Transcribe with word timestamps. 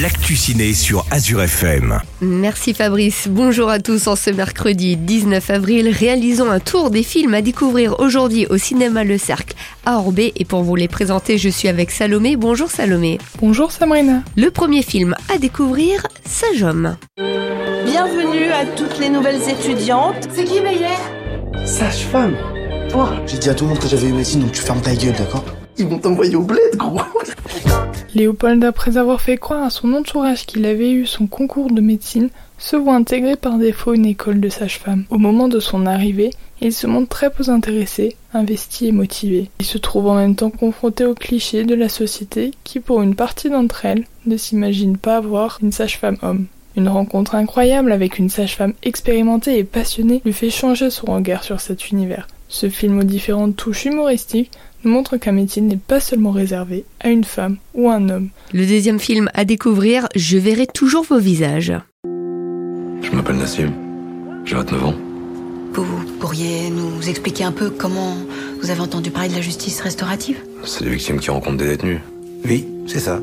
l'actu 0.00 0.34
ciné 0.34 0.72
sur 0.74 1.06
Azure 1.10 1.42
FM. 1.42 2.00
Merci 2.20 2.74
Fabrice. 2.74 3.28
Bonjour 3.28 3.68
à 3.68 3.78
tous. 3.78 4.06
En 4.06 4.16
ce 4.16 4.30
mercredi 4.30 4.96
19 4.96 5.50
avril, 5.50 5.88
réalisons 5.88 6.50
un 6.50 6.58
tour 6.58 6.90
des 6.90 7.02
films 7.02 7.34
à 7.34 7.42
découvrir 7.42 8.00
aujourd'hui 8.00 8.46
au 8.46 8.56
cinéma 8.56 9.04
Le 9.04 9.18
Cercle 9.18 9.54
à 9.84 9.98
Orbé. 9.98 10.32
Et 10.36 10.44
pour 10.44 10.62
vous 10.62 10.74
les 10.74 10.88
présenter, 10.88 11.38
je 11.38 11.48
suis 11.48 11.68
avec 11.68 11.90
Salomé. 11.90 12.36
Bonjour 12.36 12.70
Salomé. 12.70 13.18
Bonjour 13.40 13.70
Sabrina. 13.70 14.22
Le 14.36 14.50
premier 14.50 14.82
film 14.82 15.14
à 15.32 15.38
découvrir, 15.38 16.06
Sage 16.26 16.62
Homme. 16.62 16.96
Bienvenue 17.84 18.50
à 18.50 18.66
toutes 18.66 18.98
les 18.98 19.10
nouvelles 19.10 19.42
étudiantes. 19.48 20.28
C'est 20.34 20.44
qui 20.44 20.60
Meyer? 20.60 20.96
Sage-femme 21.64 22.34
Toi 22.90 23.14
J'ai 23.26 23.38
dit 23.38 23.48
à 23.48 23.54
tout 23.54 23.64
le 23.64 23.70
monde 23.70 23.78
que 23.78 23.88
j'avais 23.88 24.08
eu 24.08 24.12
médecine, 24.12 24.40
donc 24.40 24.52
tu 24.52 24.60
fermes 24.60 24.80
ta 24.80 24.94
gueule, 24.94 25.14
d'accord? 25.16 25.44
Ils 25.76 25.86
vont 25.86 25.98
t'envoyer 25.98 26.36
au 26.36 26.42
bled, 26.42 26.76
gros 26.76 27.00
Léopold, 28.14 28.62
après 28.62 28.96
avoir 28.96 29.20
fait 29.20 29.36
croire 29.36 29.64
à 29.64 29.70
son 29.70 29.92
entourage 29.92 30.46
qu'il 30.46 30.64
avait 30.66 30.92
eu 30.92 31.04
son 31.04 31.26
concours 31.26 31.72
de 31.72 31.80
médecine, 31.80 32.28
se 32.58 32.76
voit 32.76 32.94
intégrer 32.94 33.34
par 33.34 33.58
défaut 33.58 33.92
une 33.92 34.06
école 34.06 34.40
de 34.40 34.48
sage-femme. 34.48 35.04
Au 35.10 35.18
moment 35.18 35.48
de 35.48 35.58
son 35.58 35.84
arrivée, 35.86 36.30
il 36.60 36.72
se 36.72 36.86
montre 36.86 37.08
très 37.08 37.30
peu 37.30 37.50
intéressé, 37.50 38.16
investi 38.32 38.86
et 38.86 38.92
motivé. 38.92 39.50
Il 39.58 39.66
se 39.66 39.78
trouve 39.78 40.06
en 40.06 40.14
même 40.14 40.36
temps 40.36 40.50
confronté 40.50 41.04
aux 41.04 41.14
clichés 41.14 41.64
de 41.64 41.74
la 41.74 41.88
société 41.88 42.52
qui, 42.62 42.78
pour 42.78 43.02
une 43.02 43.16
partie 43.16 43.50
d'entre 43.50 43.84
elles, 43.84 44.04
ne 44.26 44.36
s'imagine 44.36 44.96
pas 44.96 45.16
avoir 45.16 45.58
une 45.60 45.72
sage-femme 45.72 46.18
homme. 46.22 46.46
Une 46.76 46.88
rencontre 46.88 47.34
incroyable 47.34 47.90
avec 47.90 48.18
une 48.18 48.30
sage-femme 48.30 48.74
expérimentée 48.84 49.58
et 49.58 49.64
passionnée 49.64 50.22
lui 50.24 50.32
fait 50.32 50.50
changer 50.50 50.90
son 50.90 51.06
regard 51.06 51.42
sur 51.42 51.60
cet 51.60 51.90
univers. 51.90 52.28
Ce 52.48 52.68
film 52.68 53.00
aux 53.00 53.04
différentes 53.04 53.56
touches 53.56 53.86
humoristiques 53.86 54.52
montre 54.84 55.16
qu'un 55.16 55.32
métier 55.32 55.62
n'est 55.62 55.76
pas 55.76 56.00
seulement 56.00 56.30
réservé 56.30 56.84
à 57.00 57.10
une 57.10 57.24
femme 57.24 57.56
ou 57.74 57.88
à 57.90 57.94
un 57.94 58.08
homme. 58.08 58.30
Le 58.52 58.66
deuxième 58.66 59.00
film 59.00 59.30
à 59.34 59.44
découvrir, 59.44 60.08
Je 60.14 60.38
verrai 60.38 60.66
toujours 60.66 61.04
vos 61.04 61.18
visages. 61.18 61.72
Je 62.04 63.10
m'appelle 63.10 63.36
Nassim, 63.36 63.72
j'ai 64.44 64.54
29 64.54 64.84
ans. 64.84 64.94
Vous 65.74 66.04
pourriez 66.20 66.70
nous 66.70 67.08
expliquer 67.08 67.44
un 67.44 67.52
peu 67.52 67.70
comment 67.70 68.16
vous 68.60 68.70
avez 68.70 68.80
entendu 68.80 69.10
parler 69.10 69.28
de 69.28 69.34
la 69.34 69.40
justice 69.40 69.80
restaurative? 69.80 70.38
C'est 70.64 70.84
des 70.84 70.90
victimes 70.90 71.18
qui 71.18 71.30
rencontrent 71.30 71.56
des 71.56 71.68
détenus. 71.68 72.00
Oui, 72.44 72.66
c'est 72.86 73.00
ça. 73.00 73.20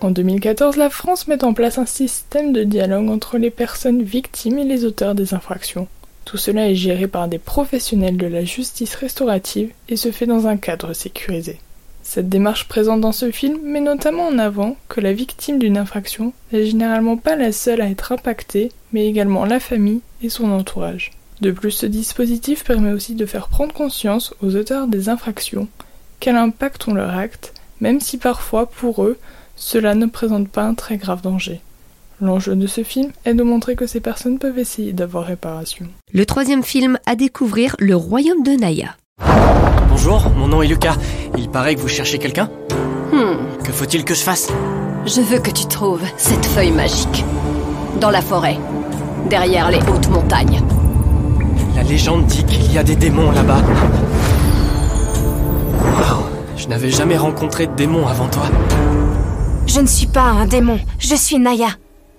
En 0.00 0.10
2014, 0.10 0.76
la 0.76 0.88
France 0.88 1.28
met 1.28 1.44
en 1.44 1.52
place 1.52 1.76
un 1.76 1.86
système 1.86 2.52
de 2.52 2.64
dialogue 2.64 3.10
entre 3.10 3.36
les 3.36 3.50
personnes 3.50 4.02
victimes 4.02 4.58
et 4.58 4.64
les 4.64 4.84
auteurs 4.84 5.14
des 5.14 5.34
infractions. 5.34 5.88
Tout 6.30 6.36
cela 6.36 6.70
est 6.70 6.76
géré 6.76 7.08
par 7.08 7.26
des 7.26 7.40
professionnels 7.40 8.16
de 8.16 8.28
la 8.28 8.44
justice 8.44 8.94
restaurative 8.94 9.72
et 9.88 9.96
se 9.96 10.12
fait 10.12 10.26
dans 10.26 10.46
un 10.46 10.56
cadre 10.56 10.92
sécurisé. 10.92 11.58
Cette 12.04 12.28
démarche 12.28 12.68
présente 12.68 13.00
dans 13.00 13.10
ce 13.10 13.32
film 13.32 13.58
met 13.64 13.80
notamment 13.80 14.28
en 14.28 14.38
avant 14.38 14.76
que 14.88 15.00
la 15.00 15.12
victime 15.12 15.58
d'une 15.58 15.76
infraction 15.76 16.32
n'est 16.52 16.66
généralement 16.66 17.16
pas 17.16 17.34
la 17.34 17.50
seule 17.50 17.80
à 17.80 17.90
être 17.90 18.12
impactée, 18.12 18.70
mais 18.92 19.08
également 19.08 19.44
la 19.44 19.58
famille 19.58 20.02
et 20.22 20.28
son 20.28 20.52
entourage. 20.52 21.10
De 21.40 21.50
plus, 21.50 21.72
ce 21.72 21.86
dispositif 21.86 22.62
permet 22.62 22.92
aussi 22.92 23.16
de 23.16 23.26
faire 23.26 23.48
prendre 23.48 23.74
conscience 23.74 24.32
aux 24.40 24.54
auteurs 24.54 24.86
des 24.86 25.08
infractions 25.08 25.66
quel 26.20 26.36
impact 26.36 26.86
ont 26.86 26.94
leurs 26.94 27.18
actes, 27.18 27.54
même 27.80 27.98
si 27.98 28.18
parfois 28.18 28.66
pour 28.66 29.02
eux, 29.02 29.18
cela 29.56 29.96
ne 29.96 30.06
présente 30.06 30.48
pas 30.48 30.62
un 30.62 30.74
très 30.74 30.96
grave 30.96 31.22
danger. 31.22 31.60
L'enjeu 32.22 32.54
de 32.54 32.66
ce 32.66 32.82
film 32.84 33.12
est 33.24 33.32
de 33.32 33.42
montrer 33.42 33.76
que 33.76 33.86
ces 33.86 34.00
personnes 34.00 34.38
peuvent 34.38 34.58
essayer 34.58 34.92
d'avoir 34.92 35.24
réparation. 35.24 35.86
Le 36.12 36.26
troisième 36.26 36.62
film 36.62 36.98
à 37.06 37.16
découvrir, 37.16 37.74
Le 37.78 37.96
Royaume 37.96 38.42
de 38.42 38.50
Naya. 38.52 38.94
Bonjour, 39.88 40.28
mon 40.36 40.46
nom 40.48 40.60
est 40.60 40.66
Lucas. 40.66 40.96
Il 41.38 41.48
paraît 41.48 41.74
que 41.74 41.80
vous 41.80 41.88
cherchez 41.88 42.18
quelqu'un 42.18 42.50
Hmm. 43.12 43.38
Que 43.64 43.72
faut-il 43.72 44.04
que 44.04 44.14
je 44.14 44.20
fasse? 44.20 44.48
Je 45.06 45.20
veux 45.20 45.38
que 45.40 45.50
tu 45.50 45.66
trouves 45.66 46.02
cette 46.16 46.44
feuille 46.46 46.70
magique. 46.70 47.24
Dans 48.00 48.10
la 48.10 48.20
forêt. 48.20 48.58
Derrière 49.28 49.70
les 49.70 49.78
hautes 49.78 50.08
montagnes. 50.08 50.60
La 51.74 51.82
légende 51.82 52.26
dit 52.26 52.44
qu'il 52.44 52.70
y 52.72 52.78
a 52.78 52.82
des 52.84 52.96
démons 52.96 53.32
là-bas. 53.32 53.62
Wow, 55.82 56.26
je 56.56 56.68
n'avais 56.68 56.90
jamais 56.90 57.16
rencontré 57.16 57.66
de 57.66 57.74
démons 57.74 58.06
avant 58.06 58.28
toi. 58.28 58.44
Je 59.66 59.80
ne 59.80 59.86
suis 59.86 60.06
pas 60.06 60.22
un 60.22 60.46
démon, 60.46 60.78
je 60.98 61.14
suis 61.14 61.38
Naya. 61.38 61.68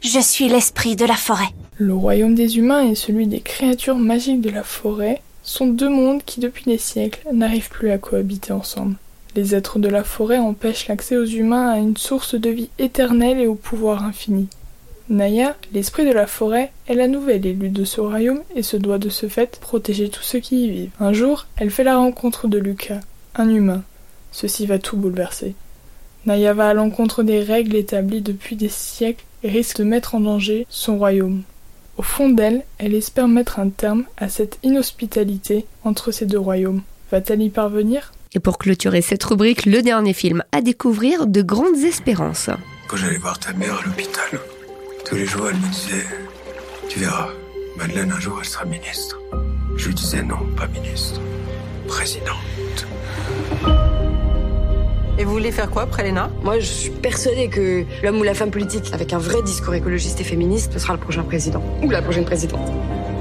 Je 0.01 0.19
suis 0.19 0.49
l'esprit 0.49 0.95
de 0.95 1.05
la 1.05 1.15
forêt. 1.15 1.49
Le 1.77 1.93
royaume 1.93 2.33
des 2.33 2.57
humains 2.57 2.87
et 2.87 2.95
celui 2.95 3.27
des 3.27 3.39
créatures 3.39 3.99
magiques 3.99 4.41
de 4.41 4.49
la 4.49 4.63
forêt 4.63 5.21
sont 5.43 5.67
deux 5.67 5.89
mondes 5.89 6.23
qui 6.25 6.39
depuis 6.39 6.63
des 6.65 6.79
siècles 6.79 7.27
n'arrivent 7.31 7.69
plus 7.69 7.91
à 7.91 7.99
cohabiter 7.99 8.51
ensemble. 8.51 8.95
Les 9.35 9.53
êtres 9.53 9.77
de 9.77 9.87
la 9.87 10.03
forêt 10.03 10.39
empêchent 10.39 10.87
l'accès 10.87 11.17
aux 11.17 11.25
humains 11.25 11.69
à 11.69 11.77
une 11.77 11.97
source 11.97 12.33
de 12.33 12.49
vie 12.49 12.69
éternelle 12.79 13.39
et 13.39 13.45
au 13.45 13.53
pouvoir 13.53 14.03
infini. 14.03 14.47
Naya, 15.07 15.55
l'esprit 15.71 16.07
de 16.07 16.13
la 16.13 16.25
forêt, 16.25 16.71
est 16.87 16.95
la 16.95 17.07
nouvelle 17.07 17.45
élue 17.45 17.69
de 17.69 17.85
ce 17.85 18.01
royaume 18.01 18.41
et 18.55 18.63
se 18.63 18.77
doit 18.77 18.97
de 18.97 19.09
ce 19.09 19.27
fait 19.27 19.59
protéger 19.61 20.09
tous 20.09 20.23
ceux 20.23 20.39
qui 20.39 20.65
y 20.65 20.69
vivent. 20.71 20.91
Un 20.99 21.13
jour, 21.13 21.45
elle 21.57 21.69
fait 21.69 21.83
la 21.83 21.97
rencontre 21.97 22.47
de 22.47 22.57
Lucas, 22.57 23.01
un 23.35 23.49
humain. 23.49 23.83
Ceci 24.31 24.65
va 24.65 24.79
tout 24.79 24.97
bouleverser. 24.97 25.53
Naya 26.25 26.55
va 26.55 26.69
à 26.69 26.73
l'encontre 26.73 27.21
des 27.21 27.41
règles 27.41 27.75
établies 27.75 28.21
depuis 28.21 28.55
des 28.55 28.69
siècles 28.69 29.25
et 29.43 29.49
risque 29.49 29.77
de 29.77 29.83
mettre 29.83 30.15
en 30.15 30.19
danger 30.19 30.65
son 30.69 30.97
royaume. 30.97 31.43
Au 31.97 32.03
fond 32.03 32.29
d'elle, 32.29 32.63
elle 32.77 32.95
espère 32.95 33.27
mettre 33.27 33.59
un 33.59 33.69
terme 33.69 34.05
à 34.17 34.29
cette 34.29 34.57
inhospitalité 34.63 35.65
entre 35.83 36.11
ces 36.11 36.25
deux 36.25 36.39
royaumes. 36.39 36.81
Va-t-elle 37.11 37.41
y 37.41 37.49
parvenir? 37.49 38.13
Et 38.33 38.39
pour 38.39 38.57
clôturer 38.57 39.01
cette 39.01 39.23
rubrique, 39.23 39.65
le 39.65 39.81
dernier 39.81 40.13
film 40.13 40.43
à 40.51 40.61
découvrir, 40.61 41.27
De 41.27 41.41
Grandes 41.41 41.83
Espérances. 41.83 42.49
Quand 42.87 42.97
j'allais 42.97 43.17
voir 43.17 43.37
ta 43.39 43.53
mère 43.53 43.79
à 43.79 43.85
l'hôpital, 43.85 44.39
tous 45.05 45.15
les 45.15 45.25
jours 45.25 45.49
elle 45.49 45.57
me 45.57 45.71
disait 45.71 46.05
Tu 46.87 46.99
verras, 46.99 47.29
Madeleine 47.77 48.11
un 48.11 48.19
jour 48.19 48.37
elle 48.39 48.47
sera 48.47 48.65
ministre. 48.65 49.19
Je 49.75 49.87
lui 49.87 49.95
disais 49.95 50.23
non, 50.23 50.39
pas 50.55 50.67
ministre, 50.67 51.19
présidente. 51.87 52.37
Et 55.21 55.23
vous 55.23 55.33
voulez 55.33 55.51
faire 55.51 55.69
quoi 55.69 55.83
après 55.83 56.01
Léna? 56.01 56.31
Moi, 56.41 56.57
je 56.57 56.65
suis 56.65 56.89
persuadée 56.89 57.47
que 57.47 57.85
l'homme 58.01 58.17
ou 58.17 58.23
la 58.23 58.33
femme 58.33 58.49
politique 58.49 58.91
avec 58.91 59.13
un 59.13 59.19
vrai 59.19 59.43
discours 59.43 59.75
écologiste 59.75 60.19
et 60.19 60.23
féministe 60.23 60.73
ce 60.73 60.79
sera 60.79 60.93
le 60.93 60.99
prochain 60.99 61.21
président. 61.21 61.61
Ou 61.83 61.91
la 61.91 62.01
prochaine 62.01 62.25
présidente. 62.25 62.67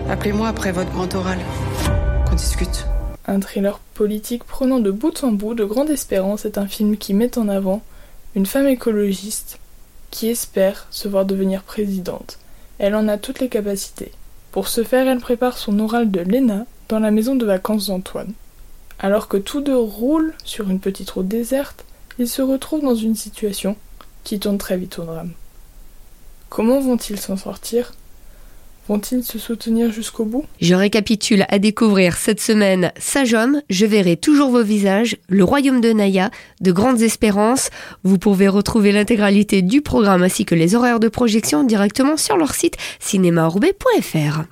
Appelez-moi 0.09 0.49
après 0.49 0.73
votre 0.73 0.91
grand 0.93 1.15
oral. 1.15 1.39
Qu'on 2.27 2.37
discute. 2.37 2.87
Un 3.27 3.39
thriller 3.39 3.79
politique 3.93 4.45
prenant 4.45 4.81
de 4.81 4.91
bout 4.91 5.23
en 5.25 5.33
bout 5.33 5.53
de 5.53 5.67
Grande 5.67 5.91
Espérance 5.91 6.47
est 6.47 6.57
un 6.57 6.67
film 6.67 6.97
qui 6.97 7.13
met 7.13 7.37
en 7.37 7.49
avant 7.49 7.83
une 8.35 8.47
femme 8.47 8.69
écologiste 8.69 9.59
qui 10.11 10.31
espère 10.31 10.87
se 10.91 11.07
voir 11.07 11.27
devenir 11.27 11.65
présidente. 11.65 12.39
Elle 12.79 12.95
en 12.95 13.09
a 13.09 13.19
toutes 13.19 13.41
les 13.41 13.51
capacités. 13.51 14.11
Pour 14.53 14.69
ce 14.69 14.85
faire, 14.85 15.07
elle 15.07 15.21
prépare 15.21 15.59
son 15.59 15.79
oral 15.79 16.11
de 16.11 16.21
Léna 16.21 16.65
dans 16.89 16.99
la 16.99 17.11
maison 17.11 17.35
de 17.37 17.45
vacances 17.45 17.89
d'Antoine. 17.89 18.33
Alors 18.99 19.29
que 19.29 19.37
tous 19.37 19.61
deux 19.61 19.79
roulent 19.79 20.33
sur 20.45 20.71
une 20.71 20.81
petite 20.81 21.11
route 21.11 21.29
déserte, 21.29 21.85
ils 22.21 22.29
se 22.29 22.43
retrouvent 22.43 22.83
dans 22.83 22.95
une 22.95 23.17
situation 23.17 23.77
qui 24.25 24.39
tourne 24.39 24.59
très 24.59 24.77
vite 24.77 24.99
au 24.99 25.05
drame. 25.05 25.33
Comment 26.51 26.79
vont-ils 26.79 27.19
s'en 27.19 27.39
sortir? 27.39 27.93
Vont-ils 28.89 29.25
se 29.25 29.39
soutenir 29.39 29.91
jusqu'au 29.91 30.27
bout? 30.27 30.45
Je 30.61 30.75
récapitule 30.75 31.47
à 31.49 31.59
découvrir 31.59 32.19
cette 32.19 32.41
semaine 32.41 32.93
Sage 32.99 33.33
Homme, 33.33 33.63
Je 33.71 33.87
verrai 33.87 34.19
toujours 34.19 34.51
vos 34.51 34.63
visages, 34.63 35.17
Le 35.29 35.45
Royaume 35.45 35.81
de 35.81 35.93
Naya, 35.93 36.31
De 36.61 36.73
Grandes 36.73 37.01
Espérances. 37.01 37.71
Vous 38.05 38.19
pouvez 38.19 38.49
retrouver 38.49 38.93
l'intégralité 38.93 39.63
du 39.63 39.81
programme 39.81 40.23
ainsi 40.23 40.45
que 40.45 40.55
les 40.55 40.75
horaires 40.75 41.01
de 41.01 41.09
projection 41.09 41.65
directement 41.65 42.19
sur 42.19 42.37
leur 42.37 42.55
site 42.55 42.77
cinémaorbé.fr. 42.99 44.43